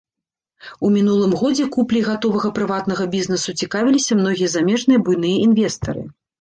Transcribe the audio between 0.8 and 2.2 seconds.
У мінулым годзе купляй